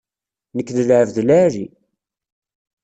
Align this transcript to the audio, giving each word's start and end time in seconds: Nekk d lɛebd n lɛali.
Nekk 0.55 0.69
d 0.75 0.77
lɛebd 0.89 1.15
n 1.21 1.25
lɛali. 1.27 1.65